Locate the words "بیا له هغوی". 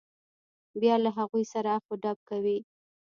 0.81-1.43